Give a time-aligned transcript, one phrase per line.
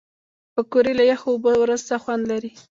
[0.53, 2.51] پکورې له یخو اوبو وروسته خوند لري